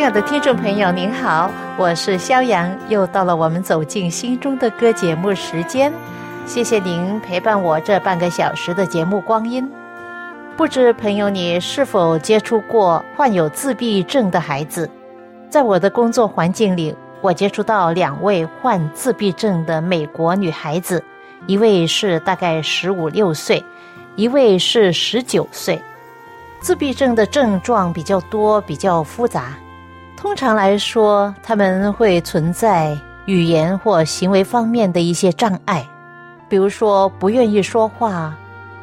[0.00, 5.92] 亲爱的听众朋友，您好，我是肖阳，又到了我们走进心中的歌节目时间。
[6.46, 9.70] 谢谢您陪伴我这半个小时的节目光阴。
[10.56, 14.90] 不知朋友你是否接触过患有自闭症的孩子？
[15.50, 21.04] 在我的工作环境里，我接触到两位患自闭症的美国女孩子，
[21.46, 23.62] 一位是大概十五六岁，
[24.16, 25.78] 一位是十九岁。
[26.58, 29.52] 自闭症的症状比较多，比较复杂。
[30.30, 35.84] 通常来说，他们会存在语言或行为方面的一些障碍，
[36.48, 38.32] 比如说不愿意说话，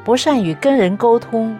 [0.03, 1.57] 不善于跟人沟通，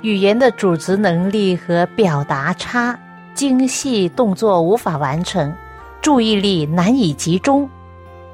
[0.00, 2.98] 语言的组织能力和表达差，
[3.34, 5.54] 精细动作无法完成，
[6.00, 7.68] 注意力难以集中，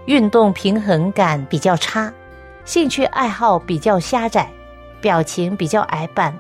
[0.05, 2.11] 运动平衡感比较差，
[2.65, 4.49] 兴趣爱好比较狭窄，
[5.01, 6.33] 表情比较矮板，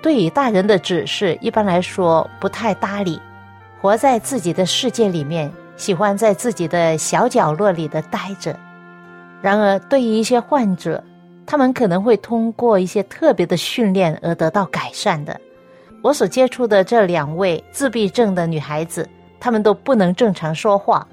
[0.00, 3.20] 对于大人的指示一般来说不太搭理。
[3.80, 8.54] 活在自己的世界里面，喜欢在自己的小角落里的待着。
[9.40, 11.02] 然而，对于一些患者，
[11.46, 15.40] 他们可能会通过一些特别的训练而得到改善的。
[16.02, 19.08] 我所接触的这两位自闭症的女孩子，
[19.40, 21.06] 她们都不能正常说话。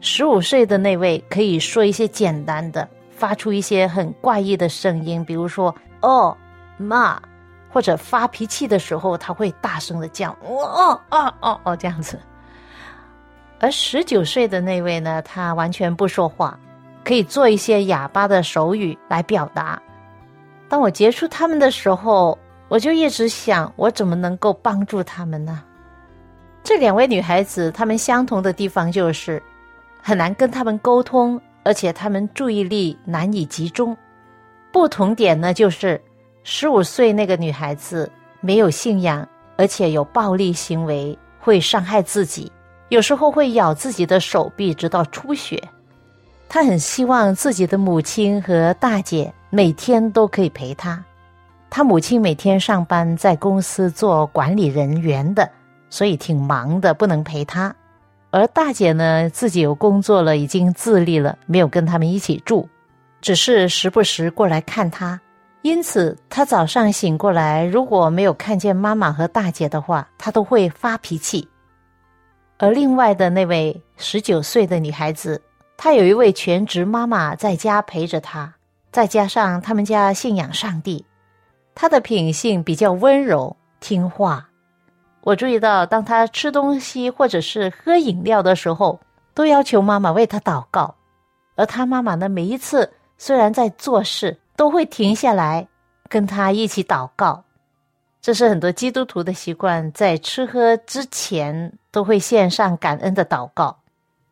[0.00, 6.36] 十五岁的那位可以说一些简单的，发出一些很怪异的声音，比如说“哦，
[6.76, 7.20] 妈”。
[7.76, 12.18] 或者发脾气的时候，他会大声的叫“哦哦哦哦”这样子。
[13.60, 16.58] 而十九岁的那位呢，他完全不说话，
[17.04, 19.78] 可以做一些哑巴的手语来表达。
[20.70, 25.62] 当我接触他们的时候，我就一直想，我怎么能够帮助他们呢？
[26.64, 29.42] 这两位女孩子，她们相同的地方就是
[30.02, 33.94] 很难跟他们沟通，而且她们注意力难以集中。
[34.72, 36.00] 不同点呢，就是。
[36.48, 38.08] 十五岁那个女孩子
[38.40, 42.52] 没有信仰，而且有暴力行为，会伤害自己，
[42.88, 45.60] 有时候会咬自己的手臂，直到出血。
[46.48, 51.04] 她很希望自己的母亲和大姐每天都可以陪她。
[51.68, 55.50] 她母亲每天上班在公司做管理人员的，
[55.90, 57.74] 所以挺忙的，不能陪她。
[58.30, 62.68] 而大姐呢，自己有工作了，已经自立了，没有跟他们一起住，
[63.20, 65.20] 只是时不时过来看她。
[65.66, 71.48] 因此，他早上醒过来，如果没有看见妈妈和大姐的话，他都会发脾气。
[72.56, 75.42] 而另外的那位十九岁的女孩子，
[75.76, 78.54] 她有一位全职妈妈在家陪着她，
[78.92, 81.04] 再加上他们家信仰上帝，
[81.74, 84.48] 她的品性比较温柔听话。
[85.22, 89.00] 我注意到，当她吃东西或者是喝饮料的时候，
[89.34, 90.94] 都要求妈妈为她祷告。
[91.56, 92.88] 而她妈妈呢，每一次
[93.18, 94.38] 虽然在做事。
[94.56, 95.68] 都会停下来
[96.08, 97.44] 跟他一起祷告，
[98.22, 103.78] 这是很多基督徒的习惯，在吃喝之前都会献上感恩的祷告。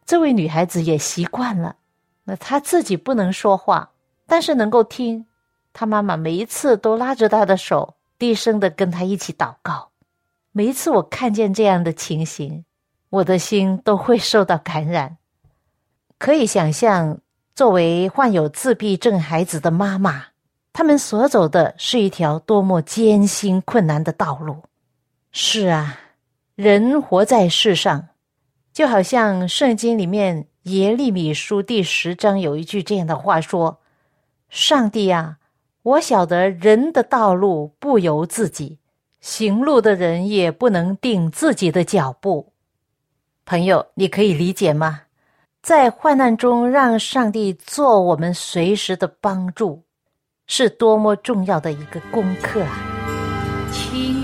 [0.07, 1.77] 这位女孩子也习惯了，
[2.25, 3.91] 那她自己不能说话，
[4.27, 5.27] 但是能够听。
[5.73, 9.91] 她妈妈每一次都拉着她的手，低声的跟她一起祷告。
[10.53, 12.65] 每一次我看见这样的情形，
[13.11, 15.19] 我的心都会受到感染。
[16.19, 17.19] 可以想象。
[17.55, 20.25] 作为患有自闭症孩子的妈妈，
[20.73, 24.65] 他们所走的是一条多么艰辛困难的道路。
[25.31, 26.01] 是啊，
[26.57, 28.09] 人活在世上，
[28.73, 33.79] 就好像圣经里面耶利米书第十章有一句这样的话说
[34.51, 35.39] ：“上帝啊，
[35.83, 38.81] 我晓得人的道路不由自己，
[39.21, 42.53] 行路的人也不能定自己的脚步。”
[43.47, 45.03] 朋友，你可以理解吗？
[45.65, 49.83] 在患难中，让上帝做我们随时的帮助，
[50.47, 52.77] 是多么重要的一个功课啊！
[53.73, 54.24] 亲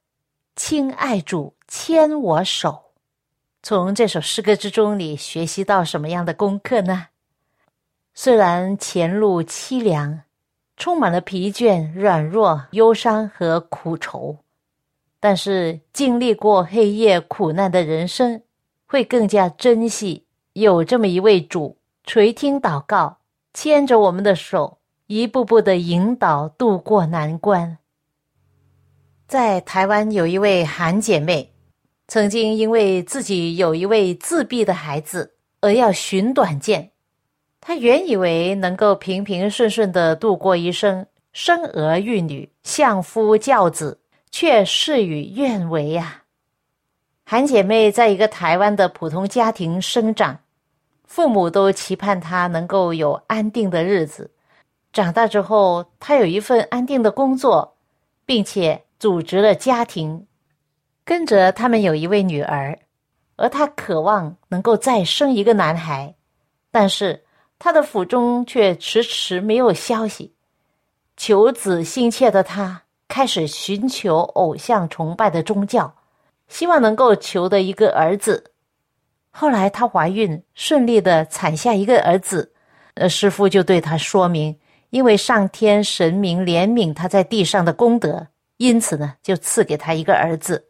[0.63, 2.91] 亲爱主，牵我手。”
[3.63, 7.07] 从这首诗歌之中，你学习到什么样的功课呢？
[8.13, 10.21] 虽然前路凄凉，
[10.77, 14.37] 充满了疲倦、软弱、忧伤和苦愁，
[15.19, 18.43] 但是经历过黑夜苦难的人生，
[18.85, 23.17] 会更加珍惜有这么一位主垂听祷告，
[23.51, 24.77] 牵着我们的手。
[25.07, 27.79] 一步步的引导渡过难关。
[29.31, 31.53] 在台湾有一位韩姐妹，
[32.09, 36.91] 曾经因为自己有一位自闭的孩子而要寻短见。
[37.61, 44.01] 她原以为能够平平顺顺的度过一生，生儿育女，相夫教子，
[44.31, 46.23] 却事与愿违呀。
[47.23, 50.37] 韩姐妹在一个台湾的普通家庭生长，
[51.05, 54.29] 父母都期盼她能够有安定的日子。
[54.91, 57.77] 长大之后，她有一份安定的工作，
[58.25, 60.27] 并且组织了家庭，
[61.03, 62.77] 跟着他们有一位女儿，
[63.35, 66.13] 而他渴望能够再生一个男孩，
[66.69, 67.23] 但是
[67.57, 70.35] 他的府中却迟迟没有消息。
[71.17, 75.91] 求子心切的他开始寻求偶像崇拜的宗教，
[76.47, 78.51] 希望能够求得一个儿子。
[79.31, 82.53] 后来她怀孕，顺利的产下一个儿子，
[82.93, 84.55] 呃，师傅就对他说明。
[84.91, 88.27] 因为上天神明怜悯他在地上的功德，
[88.61, 90.67] 因此呢，就赐给他一个儿子。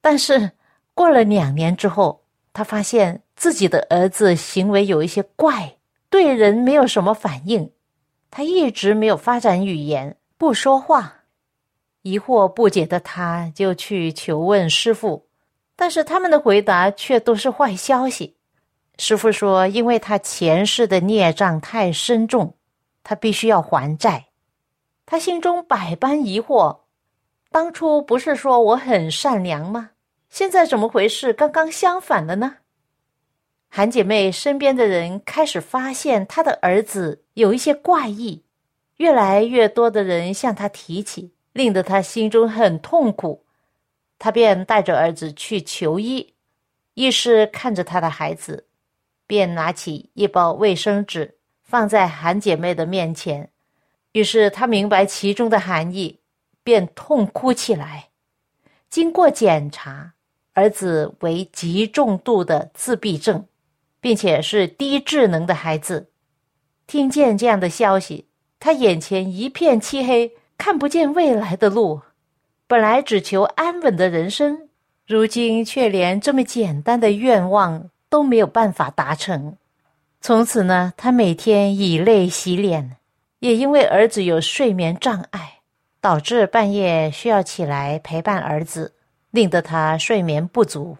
[0.00, 0.52] 但是
[0.94, 2.24] 过了两年之后，
[2.54, 5.76] 他发现自己的儿子行为有一些怪，
[6.08, 7.70] 对人没有什么反应，
[8.30, 11.16] 他一直没有发展语言，不说话。
[12.00, 15.26] 疑惑不解的他，就去求问师傅，
[15.76, 18.36] 但是他们的回答却都是坏消息。
[18.96, 22.56] 师傅说，因为他前世的孽障太深重。
[23.02, 24.26] 他必须要还债，
[25.06, 26.80] 他心中百般疑惑。
[27.52, 29.90] 当初不是说我很善良吗？
[30.28, 31.32] 现在怎么回事？
[31.32, 32.58] 刚刚相反了呢？
[33.68, 38.44] 韩姐妹身边的人开始发现她的儿子有一些怪异，
[38.98, 43.44] 越来越多的人向她提起，令得她心中很痛苦。
[44.16, 46.34] 她便带着儿子去求医，
[46.94, 48.66] 医师看着他的孩子，
[49.26, 51.36] 便拿起一包卫生纸。
[51.62, 53.50] 放在韩姐妹的面前，
[54.12, 56.19] 于是她明白其中的含义，
[56.62, 58.08] 便痛哭起来。
[58.88, 60.12] 经过检查，
[60.52, 63.46] 儿子为极重度的自闭症，
[64.00, 66.10] 并且是低智能的孩子。
[66.86, 68.26] 听见这样的消息，
[68.58, 72.02] 他眼前一片漆黑，看不见未来的路。
[72.66, 74.68] 本来只求安稳的人生，
[75.06, 79.56] 如今却连这么简单的愿望都没有办法达成。
[80.20, 82.96] 从此呢，他每天以泪洗脸，
[83.38, 85.59] 也因为儿子有睡眠障碍，
[86.00, 88.94] 导致半夜需要起来陪伴儿子，
[89.30, 90.96] 令得他睡眠不足。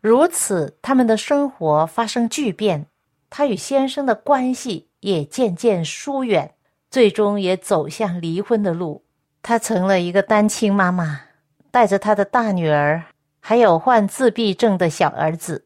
[0.00, 2.86] 如此，他们的生活发生巨变，
[3.28, 6.54] 他与先生的关系也渐渐疏远，
[6.90, 9.02] 最终也走向离婚的路。
[9.42, 11.22] 她成了一个单亲妈妈，
[11.70, 13.04] 带着她的大女儿，
[13.40, 15.64] 还有患自闭症的小儿子。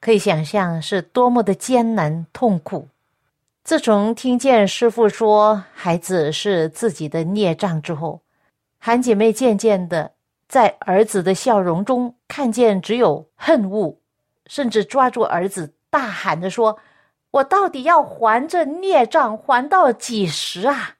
[0.00, 2.88] 可以想象是多么的艰难痛苦。
[3.62, 8.21] 自从听见师傅说孩子是自己的孽障之后，
[8.84, 10.10] 韩姐妹渐渐的
[10.48, 13.96] 在儿子的笑容中看见只有恨恶，
[14.46, 16.80] 甚至抓住儿子大喊着说
[17.30, 20.96] ：“我到底要还这孽障还到几时啊？”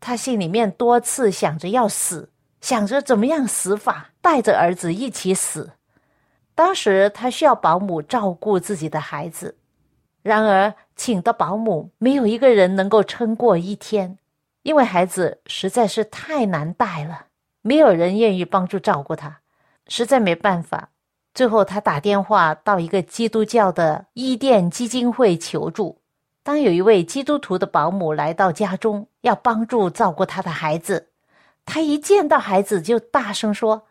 [0.00, 2.30] 她心里面多次想着要死，
[2.62, 5.72] 想着怎么样死法，带着儿子一起死。
[6.54, 9.58] 当时他需要保姆照顾自己的孩子，
[10.22, 14.16] 然而请的保姆没有一个人能够撑过一天，
[14.62, 17.26] 因为孩子实在是太难带了，
[17.62, 19.40] 没有人愿意帮助照顾他，
[19.86, 20.90] 实在没办法。
[21.32, 26.00] 最后他打电话到一个基督教的伊甸基金会求助，
[26.42, 31.08] 当有一位基督徒的保姆来到家中要帮助照顾他的孩子，
[31.64, 33.82] 他一见到孩子就大声说：“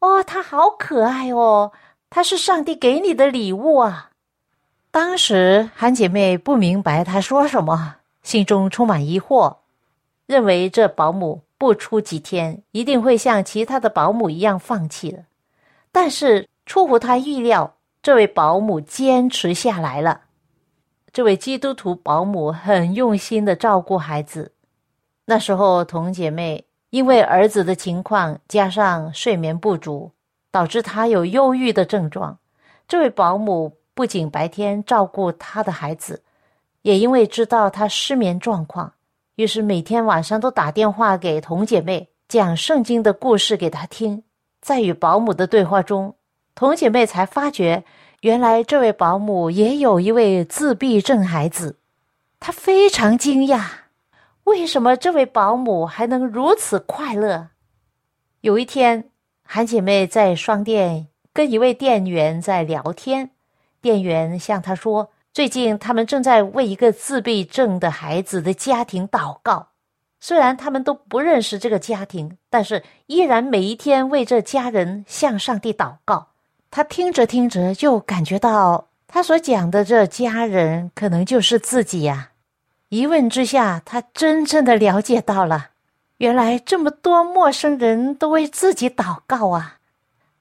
[0.00, 1.72] 哦，他好可爱哦。”
[2.10, 4.12] 他是上帝给你的礼物啊！
[4.90, 9.56] 当时韩姐妹不明白他说什么，心中充满疑惑，
[10.28, 15.24] 认为这保姆不出几天一定会像其他的保姆一样放弃了。
[15.90, 20.20] 但是出乎他意料，这位保姆坚持下来了。
[21.12, 24.52] 这位基督徒保姆很用心的照顾孩子。
[25.24, 30.12] 那时候，童姐妹因为儿子的情况，加上睡眠不足。
[30.50, 32.38] 导致他有忧郁的症状。
[32.88, 36.22] 这位保姆不仅白天照顾他的孩子，
[36.80, 38.90] 也因为知道他失眠状况，
[39.38, 44.24] 于是每天晚上都打电话给童姐妹，讲圣经的故事给她听。
[44.60, 46.16] 在与保姆的对话中，
[46.56, 47.84] 童姐妹才发觉，
[48.22, 51.78] 原来这位保姆也有一位自闭症孩子。
[52.40, 53.64] 她非常惊讶，
[54.42, 57.50] 为什么这位保姆还能如此快乐？
[58.40, 59.08] 有一天，
[59.44, 63.30] 韩姐妹在商店跟一位店员在聊天，
[63.80, 65.12] 店员向她说。
[65.38, 69.68] 最近，他们正在为一个自闭症的孩子的家庭祷告。
[70.18, 76.30] 虽然他们都不认识这个家庭，但是依然每一天为这家人向上帝祷告。
[76.72, 82.30] 他听着听着，就感觉到他所讲的这家人可能就是自己呀。
[82.88, 85.68] 一问之下，他真正的了解到了，
[86.16, 89.78] 原来这么多陌生人都为自己祷告啊。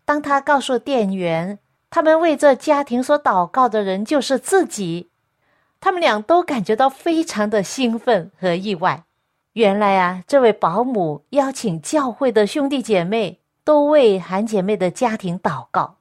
[0.04, 1.60] 当他告诉店员。
[1.90, 5.10] 他们为这家庭所祷告的人就是自己，
[5.80, 9.06] 他们俩都感觉到非常的兴奋和意外。
[9.54, 15.96] 原来啊，这位保姆邀请教会的兄弟姐妹都为韩姐妹的家庭祷告。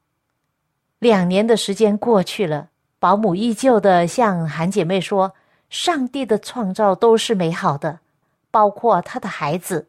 [0.99, 5.35] 两年的时间过去了，保姆依旧的向韩姐妹说
[5.71, 8.01] ：“上帝的创造都是美好的，
[8.51, 9.89] 包括他的孩子。”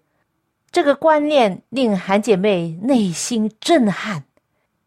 [0.69, 4.25] 这个观念令韩姐妹内心震撼。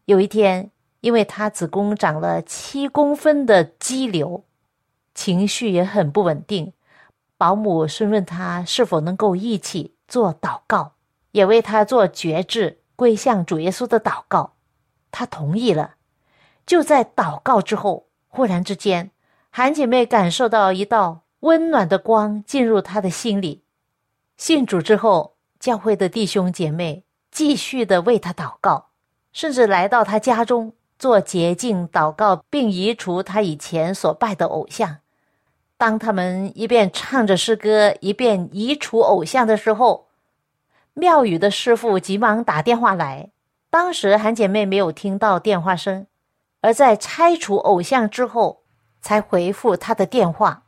[0.05, 0.71] 有一天。
[1.01, 4.43] 因为他子宫长了七公分的肌瘤，
[5.13, 6.73] 情绪也很不稳定。
[7.37, 10.93] 保姆询问他是否能够一起做祷告，
[11.31, 14.53] 也为他做绝志归向主耶稣的祷告。
[15.11, 15.95] 他同意了。
[16.67, 19.09] 就在祷告之后，忽然之间，
[19.49, 23.63] 韩姐妹感受到一道温暖的光进入她的心里。
[24.37, 28.91] 信主之后，教会的弟兄姐妹继续的为他祷告，
[29.33, 30.73] 甚至来到他家中。
[31.01, 34.97] 做洁净祷告，并移除他以前所拜的偶像。
[35.75, 40.09] 当他们一边唱着诗歌，一边移除偶像的时候，
[40.93, 43.31] 庙宇的师傅急忙打电话来。
[43.71, 46.05] 当时韩姐妹没有听到电话声，
[46.61, 48.61] 而在拆除偶像之后
[49.01, 50.65] 才回复他的电话。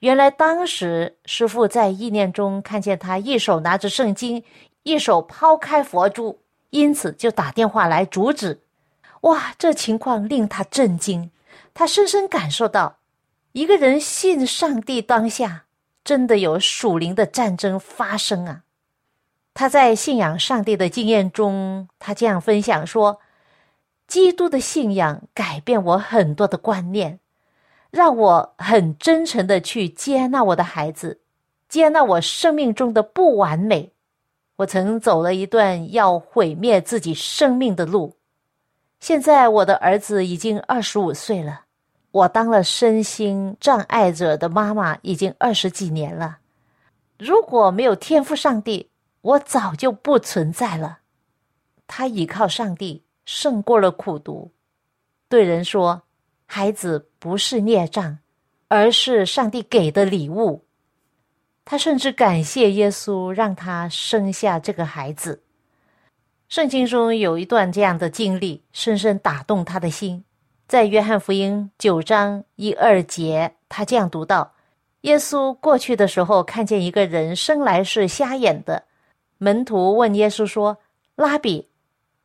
[0.00, 4.42] 原来当时师傅在意念中看见他一手拿着圣经，
[4.82, 8.62] 一手抛开佛珠，因此就打电话来阻止。
[9.22, 11.30] 哇，这情况令他震惊，
[11.74, 12.98] 他深深感受到，
[13.52, 15.66] 一个人信上帝当下，
[16.02, 18.62] 真的有属灵的战争发生啊！
[19.52, 23.20] 他在信仰上帝的经验中，他这样分享说
[24.08, 27.20] ：“基督的信仰改变我很多的观念，
[27.90, 31.20] 让我很真诚的去接纳我的孩子，
[31.68, 33.92] 接纳我生命中的不完美。
[34.56, 38.16] 我曾走了一段要毁灭自己生命的路。”
[39.00, 41.62] 现在我的儿子已经二十五岁了，
[42.10, 46.38] 我当了身心障碍者的妈妈已经二十几年了。
[47.18, 48.90] 如果没有天赋上帝，
[49.22, 50.98] 我早就不存在了。
[51.86, 54.52] 他依靠上帝胜过了苦读，
[55.28, 56.02] 对人说
[56.46, 58.18] ：“孩子不是孽障，
[58.68, 60.64] 而是上帝给的礼物。”
[61.64, 65.42] 他甚至感谢耶稣让他生下这个孩子。
[66.50, 70.24] 圣经中有一段这样的经历，深深打动他的心。
[70.66, 74.52] 在约翰福音九章一二节，他这样读道：
[75.02, 78.82] 耶稣过去的时候，看见一个人生来是瞎眼的。
[79.38, 80.76] 门徒问耶稣说
[81.14, 81.68] ：“拉比，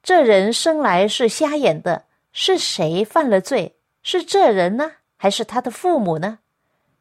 [0.02, 3.76] 这人生来是瞎眼的，是谁犯了罪？
[4.02, 6.40] 是这人呢，还是他的父母呢？”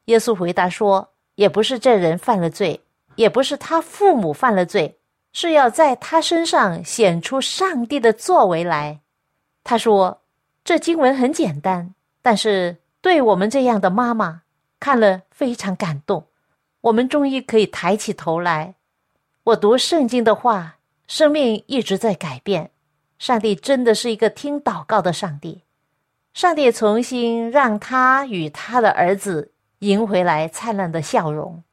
[0.05, 2.79] 耶稣回答说：“也不是这人犯了罪，
[3.17, 4.95] 也不是他父母犯了罪。”
[5.37, 9.01] 是要在他身上显出上帝的作为来。
[9.65, 10.23] 他说
[10.65, 14.43] ：“这经文很简单，但是对我们这样的妈妈
[14.79, 16.29] 看了非常感动。
[16.83, 18.77] 我们终于可以抬起头来。
[19.43, 20.77] 我读圣经的话，
[21.09, 22.71] 生命一直在改变。
[23.19, 25.63] 上帝真的是一个听祷告的上帝。
[26.33, 31.65] 上帝重新让他与他的儿子赢回来灿烂的笑容。”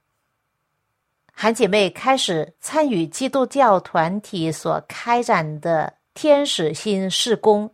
[1.41, 7.67] 韩姐妹开始参与基督教团体所开展的天使心事工，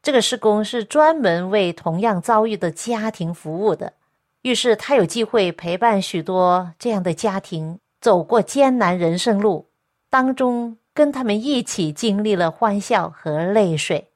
[0.00, 3.92] 这个事工是专门为同样遭遇的家庭服务的。
[4.42, 9.66] 于是她有机会陪伴许多这样的家庭走过艰难人生路，
[10.08, 14.12] 当中跟他们一起经历了欢笑和泪水。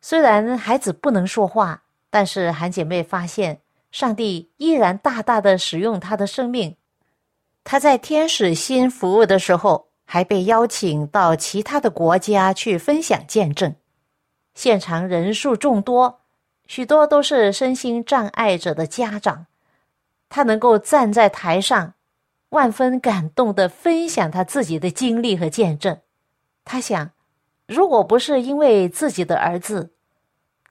[0.00, 1.80] 虽然孩子不能说话，
[2.10, 3.60] 但是韩姐妹发现
[3.92, 6.74] 上帝依然大大的使用她的生命。
[7.68, 13.74] 他在天使心服务的时候，还被邀请到其他的国家去分享见证，
[14.54, 16.20] 现场人数众多，
[16.68, 19.46] 许多都是身心障碍者的家长。
[20.28, 21.94] 他能够站在台上，
[22.50, 25.98] 万分感动的分享他自己的经历和见证。
[26.64, 27.10] 他想，
[27.66, 29.90] 如果不是因为自己的儿子，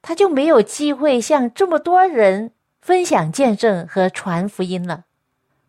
[0.01, 5.03] 他就没有机会向这么多人分享见证和传福音了。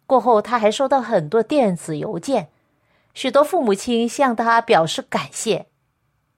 [0.07, 2.49] 过后，他还收到很多电子邮件，
[3.13, 5.67] 许多父母亲向他表示感谢，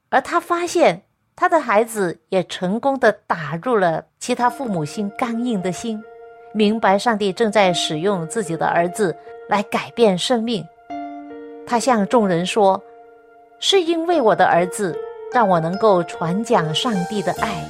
[0.09, 1.03] 而他发现
[1.37, 6.03] 他的孩子也成功的打入了其他父母心刚硬的心，
[6.53, 9.15] 明白上帝正在使用自己的儿子
[9.49, 10.67] 来改变生命。
[11.67, 12.83] 他向众人说
[13.61, 14.99] ：“是因为我的儿子
[15.31, 17.63] 让我能够传讲上帝的爱。”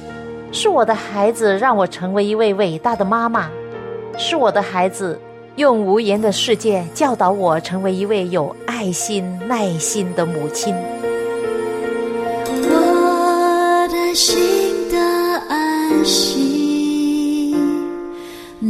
[0.51, 3.51] 是我的孩子让我成为一位伟大的妈妈，
[4.17, 5.19] 是我的孩子
[5.59, 10.73] 用无言的世界教导我成为一位有爱心、耐心的母亲。
[12.63, 14.39] 我的心
[14.89, 14.97] 的
[15.49, 17.53] 安息，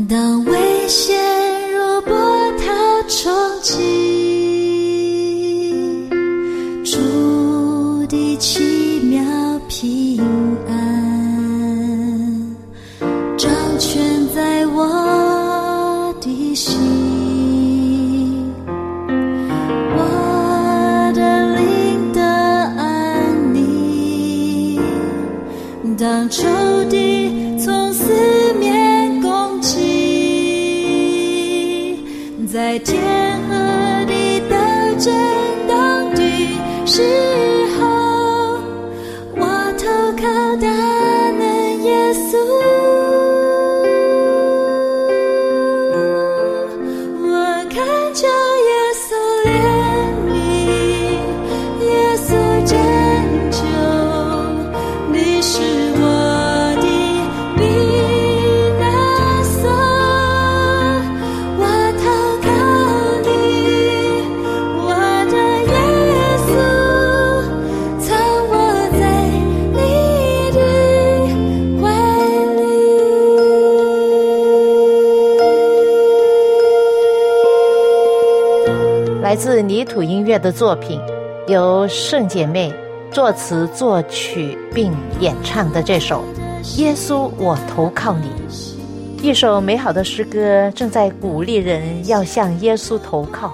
[0.10, 1.16] 当危险
[1.72, 2.12] 如波
[2.58, 2.74] 涛
[3.08, 3.32] 冲
[3.62, 4.29] 击，
[26.20, 26.44] 当仇
[26.90, 28.12] 敌从四
[28.60, 29.78] 面攻击，
[32.46, 33.02] 在天
[33.48, 34.58] 和地斗
[35.00, 35.14] 争
[35.66, 36.22] 当的
[36.86, 37.02] 时
[37.80, 37.86] 候，
[39.38, 39.46] 我
[39.78, 39.88] 投
[40.22, 40.24] 靠
[40.58, 40.68] 大
[41.38, 42.36] 能耶稣。
[79.30, 81.00] 来自泥土音乐的作品，
[81.48, 82.74] 由圣姐妹
[83.12, 86.24] 作词作曲并演唱的这首
[86.82, 88.28] 《耶稣，我投靠你》，
[89.24, 93.54] 一首美好的诗歌，正在鼓励人要向耶稣投靠。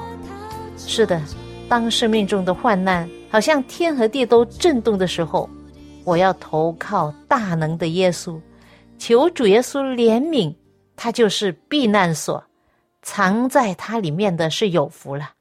[0.77, 1.21] 是的，
[1.67, 5.49] 当生命中的患难好像天和地都震动的时候，
[6.05, 8.39] 我要投靠大能的耶稣，
[8.97, 10.55] 求主耶稣怜悯，
[10.95, 12.41] 他就是避难所，
[13.01, 15.31] 藏在他里面的是有福了。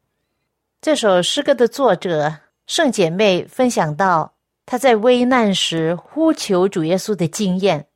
[0.84, 4.34] 这首诗歌的作者圣姐妹分享到，
[4.66, 7.86] 她在危难时呼求主耶稣的经验。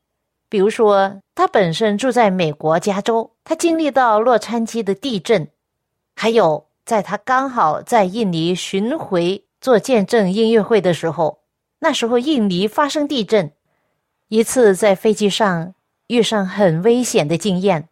[0.49, 5.49] 比如说，她本身住在美国加州，她经历到洛杉矶的地震；
[6.17, 11.41] 还有，在她刚好在印尼巡回做见证音乐会的时候，
[11.81, 13.53] 那时候印尼发生地震，
[14.29, 15.75] 一次在飞机上
[16.07, 17.91] 遇上很危险的经验，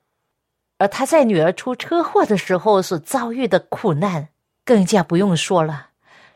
[0.79, 4.31] 而她在女儿出车祸的时候所遭遇的苦难。
[4.67, 5.91] 更加不用说了，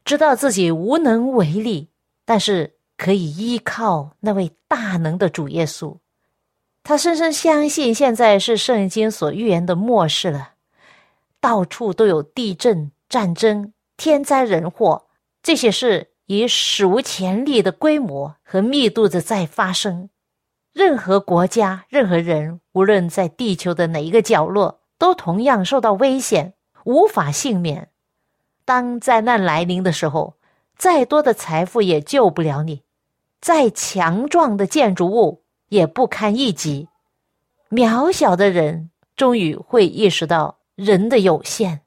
[0.04, 1.90] 知道自己无能为力，
[2.24, 5.98] 但是可以依靠那位大能的主耶稣。
[6.82, 10.52] 他深深相信，现在是圣经所预言的末世了，
[11.40, 15.06] 到处都有地震、战争、天灾人祸，
[15.42, 20.08] 这些事以史无前例的规模和密度的在发生。
[20.72, 27.89] 任何国家、任何人，无论在地球的哪一个角落，都同样受到危险，无法幸免。
[28.70, 30.35] 当灾难来临的时候，
[30.78, 32.85] 再多的财富也救不了你，
[33.40, 36.87] 再强壮的建筑物也不堪一击。
[37.68, 41.80] 渺小的人终于会意识到人的有限，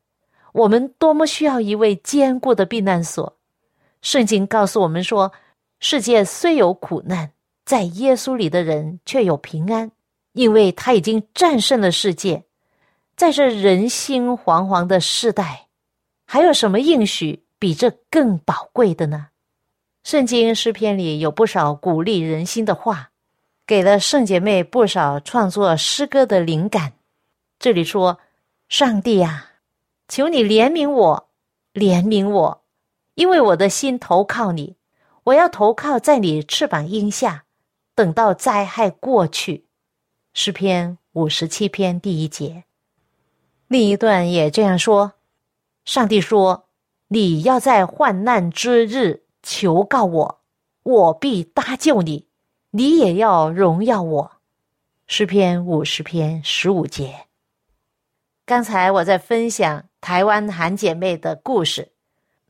[0.51, 3.37] 我们多么需要一位坚固的避难所。
[4.01, 5.31] 圣经告诉我们说
[5.79, 7.31] ：“世界虽有苦难，
[7.63, 9.89] 在耶稣里的人却有平安，
[10.33, 12.43] 因为他已经战胜了世界。”
[13.15, 15.67] 在这人心惶惶的时代。
[16.33, 19.27] 还有什么应许比这更宝贵的呢？
[20.03, 23.11] 圣经诗篇里有不少鼓励人心的话，
[23.67, 26.93] 给了圣姐妹不少创作诗歌的灵感。
[27.59, 28.17] 这里说
[28.67, 29.51] ：“上帝啊，
[30.07, 31.29] 求你怜悯我，
[31.71, 32.63] 怜悯我，
[33.13, 34.75] 因为我的心投靠你，
[35.25, 37.45] 我要投靠在你翅膀荫下，
[37.93, 39.67] 等到灾害过去。”
[40.33, 42.63] 诗篇五十七篇第一节。
[43.67, 45.13] 另一段也这样说。
[45.85, 46.69] 上帝说
[47.09, 50.41] ：“你要在患难之日求告我，
[50.83, 52.27] 我必搭救你；
[52.71, 54.31] 你也要荣耀我。”
[55.07, 57.13] 诗篇五十篇十五节。
[58.45, 61.91] 刚才我在分享台湾韩姐妹的故事。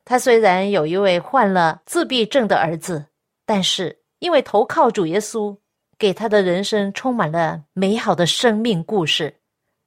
[0.05, 3.05] 她虽然有一位患了自闭症的儿子，
[3.45, 5.57] 但是因为投靠主耶稣，
[5.97, 9.39] 给她的人生充满了美好的生命故事。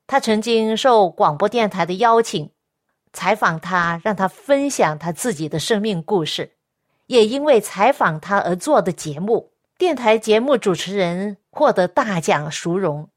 [0.07, 2.51] 她曾经受广播电台的邀请，
[3.13, 6.53] 采访他，让他分享他自己的生命故事。
[7.07, 13.09] 也因为采访他而做的节目，电台节目主持人获得大奖殊荣。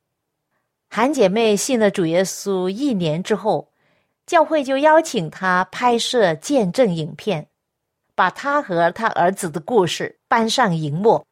[0.90, 3.70] 韩姐妹信了主耶稣一年之后。
[4.30, 7.48] 教会就邀请他拍摄见证影片，
[8.14, 11.26] 把他和他儿子的故事搬上荧幕，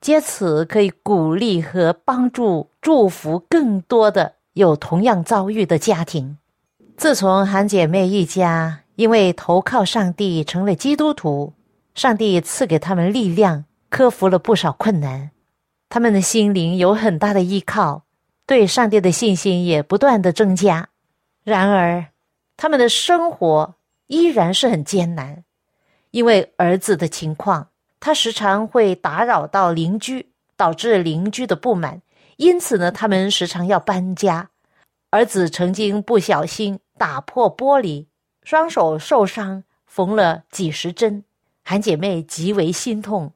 [0.00, 6.38] 借此可以鼓励和帮助、祝福更多的有同样遭遇的家庭。
[6.98, 11.52] 自从韩姐妹一家因为投靠上帝成为基督徒，
[11.94, 15.30] 上帝赐给他们力量，克服了不少困难，
[15.88, 18.02] 他们的心灵有很大的依靠，
[18.46, 20.88] 对上帝的信心也不断的增加。
[21.44, 22.04] 然而，
[22.56, 23.76] 他们的生活
[24.08, 25.44] 依然是很艰难，
[26.10, 27.68] 因为儿子的情况，
[28.00, 32.02] 他时常会打扰到邻居，导致邻居的不满。
[32.38, 34.50] 因此呢，他们时常要搬家。
[35.10, 38.04] 儿子曾经不小心打破玻璃，
[38.42, 41.24] 双手受伤，缝了几十针。
[41.64, 43.32] 韩姐妹极为心痛，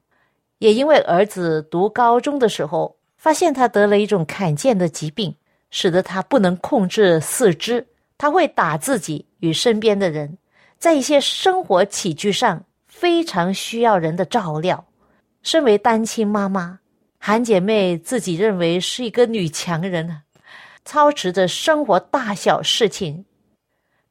[0.57, 5.35] 也因为儿子读高中的时候，发现他得了一种罕见的疾病，
[5.71, 7.87] 使得他不能控制四肢。
[8.17, 10.37] 他会打自己与身边的人，
[10.77, 14.85] 在一些生活起居上非常需要人的照料。
[15.41, 16.79] 身为单亲妈妈，
[17.17, 20.21] 韩姐妹自己认为是一个女强人，
[20.85, 23.25] 操持着生活大小事情。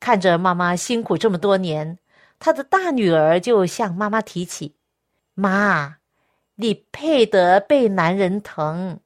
[0.03, 1.97] 看着妈妈辛苦这么多年，
[2.41, 4.75] 她的大女儿就向妈妈提起
[5.33, 5.99] ：“妈，
[6.57, 8.99] 你配得被男人疼，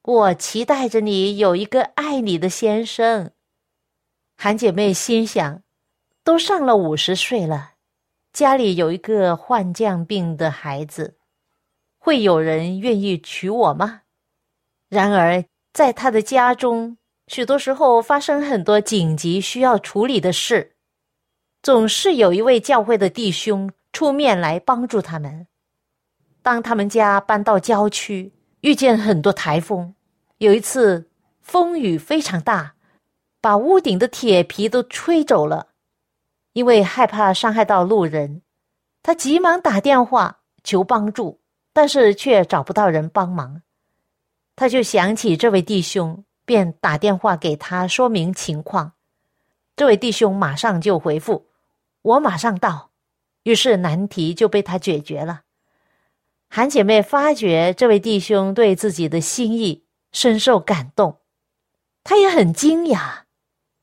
[0.00, 3.32] 我期待着你有一个爱你的先生。”
[4.38, 5.62] 韩姐妹心想
[6.24, 7.72] ：“都上了五十岁了，
[8.32, 11.18] 家里有一个患疥病的孩子，
[11.98, 14.00] 会有人愿意娶我吗？”
[14.88, 16.96] 然而，在她的家中，
[17.28, 20.74] 许多时候发生很多紧急需要处理的事，
[21.62, 25.46] 总是有一位教会的弟兄出面来帮助他们。
[26.42, 29.94] 当他们家搬到郊区，遇见很多台风，
[30.38, 31.10] 有一次
[31.42, 32.74] 风雨非常大。
[33.40, 35.68] 把屋顶的铁皮都吹走了，
[36.54, 38.42] 因为害怕伤害到路人，
[39.00, 41.40] 他急忙打电话求帮助，
[41.72, 43.62] 但是却找不到人帮忙。
[44.56, 48.94] 他就想起这位弟兄，便打电话给他说明情况。
[49.76, 51.48] 这位弟兄马上就回复
[52.00, 52.92] ：“我马上到。”
[53.44, 55.42] 于是难题就被他解决了。
[56.48, 61.18] 韩姐妹发觉这位弟兄对自己的心意深受感动，
[62.02, 63.24] 她也很惊讶。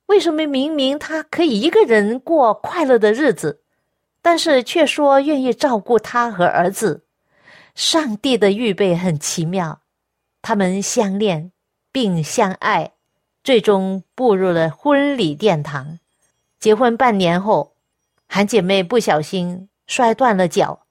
[0.07, 3.61] 为什么明明他可以一个人过快乐的日子，
[4.23, 7.05] 但是却说愿意照顾他和儿子？
[7.75, 9.81] 上帝的预备很奇妙，
[10.41, 11.51] 他们相恋
[11.95, 12.91] 并相爱，
[13.41, 15.99] 最终步入了婚礼殿堂。
[16.59, 17.71] 结婚半年后，
[18.27, 20.81] 韩姐妹不小心摔断了脚，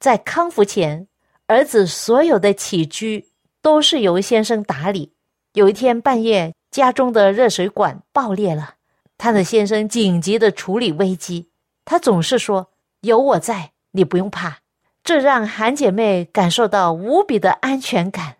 [0.00, 1.06] 在康复前，
[1.48, 3.28] 儿子所有的起居
[3.60, 5.12] 都是由先生打理。
[5.52, 6.54] 有一天半夜。
[6.70, 8.74] 家中的热水管爆裂了，
[9.16, 11.48] 他的先生紧急的处理危机。
[11.86, 14.58] 他总是说：“有我在，你不用怕。”
[15.02, 18.36] 这让韩姐妹感受到无比的安全感。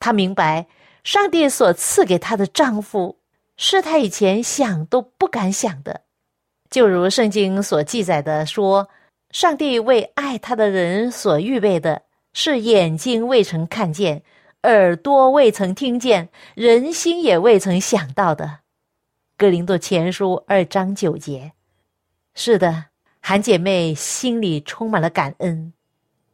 [0.00, 0.66] 她明白，
[1.04, 3.18] 上帝所赐给她的丈夫
[3.56, 6.00] 是她以前想都不敢想的。
[6.70, 8.88] 就如圣经所记载的说
[9.30, 14.22] ：“上帝为爱他的人所预备的，是眼睛未曾看见。”
[14.64, 18.46] 耳朵未曾听见，人心也未曾想到的，
[19.36, 21.52] 《格林多前书》二章九节。
[22.34, 22.86] 是的，
[23.20, 25.74] 韩姐妹心里充满了感恩。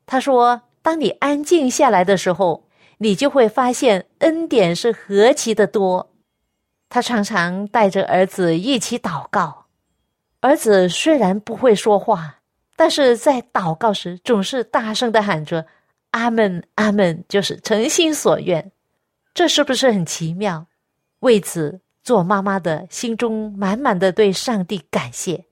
[0.06, 2.68] 她说：“当你安静下来的时候，
[3.02, 6.12] 你就会发现恩典是何其的多。”
[6.88, 9.66] 他常常带着儿子一起祷告。
[10.40, 12.40] 儿子虽然不会说话，
[12.76, 15.66] 但是在祷告时总是大声的喊着。
[16.12, 18.72] 阿门，阿门，就是诚心所愿，
[19.32, 20.66] 这是不是很奇妙？
[21.20, 25.44] 为此，做妈妈的心中满满的对上帝感谢。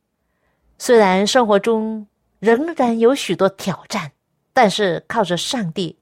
[0.76, 2.08] 虽然生活中
[2.40, 4.10] 仍然有许多挑战，
[4.52, 5.96] 但是靠着上帝，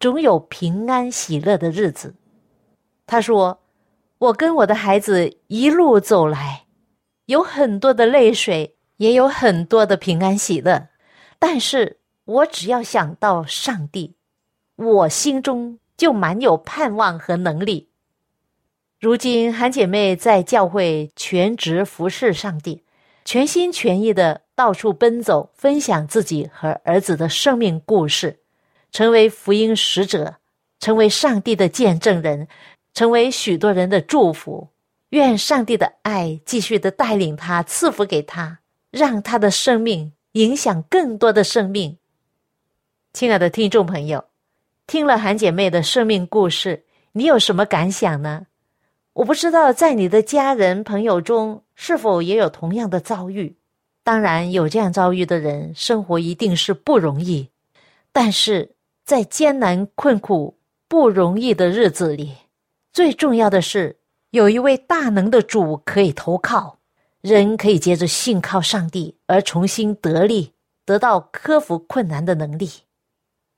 [0.00, 2.16] 总有平安喜乐的日子。
[3.06, 3.60] 他说
[4.18, 6.64] ：“我跟我的孩子一路走来，
[7.26, 10.88] 有很多的泪水，也有很多的平安喜乐，
[11.38, 14.14] 但是。”我只要想到上帝，
[14.76, 17.88] 我心中就满有盼望和能力。
[19.00, 22.84] 如今韩姐妹在教会全职服侍上帝，
[23.24, 28.38] 全心全意的到处奔走，分享自己和儿子的生命故事，
[28.92, 30.36] 成为福音使者，
[30.78, 32.48] 成为上帝的见证人，
[32.92, 34.68] 成为许多人的祝福。
[35.10, 41.98] 愿上帝的爱继续的带领他，赐福给他，让他的生命影响更多的生命。
[43.12, 44.24] 亲爱的听众朋友，
[44.86, 48.46] 听了韩姐妹的生命故事，你有什么感想呢？
[49.14, 53.56] 我不知道在你的家人朋友中是否也有同样的遭遇。
[54.04, 57.50] 当然，有这样遭遇的人，生活一定是不容易。
[58.12, 58.70] 但是
[59.10, 62.32] 在艰难困苦、不容易的日子里，
[62.92, 63.96] 最重要的是。
[64.30, 66.78] 有一位大能的主可以投靠，
[67.20, 70.52] 人可以借着信靠上帝而重新得力，
[70.86, 72.70] 得到克服困难的能力。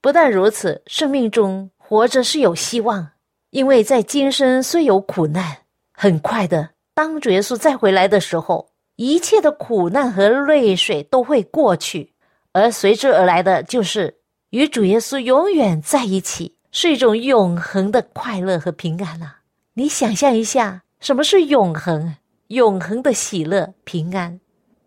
[0.00, 3.10] 不但如此，生命中活着是有希望，
[3.50, 5.58] 因为在今生虽有苦难，
[5.92, 12.14] 很快的，当主耶稣再回来的时候，一切的苦难和泪水都会过去，
[12.54, 14.21] 而随之而来的就是
[14.52, 19.40] 与主耶稣永远在一起，是一种永恒的快乐和平安啊！
[19.72, 22.16] 你想象一下，什么是永恒？
[22.48, 24.38] 永恒的喜乐、平安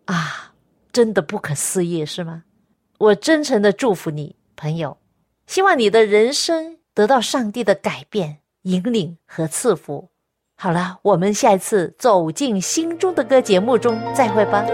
[0.04, 0.52] 啊，
[0.92, 2.44] 真的不可思议，是吗？
[2.98, 4.98] 我真诚的祝福你，朋友，
[5.48, 10.10] 希望你的人生得到上帝的改变、引领和赐福。
[10.56, 14.64] 好了，我们下一次走进心中的歌节目中再会吧。